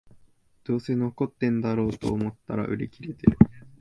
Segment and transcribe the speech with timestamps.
[0.63, 3.37] どうせ残ってんだろと思ったら売り切れてる